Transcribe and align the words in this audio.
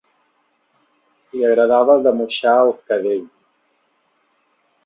Li 1.35 1.45
agradava 1.51 1.97
d'amoixar 2.07 2.57
el 2.65 2.73
cadell. 2.91 3.23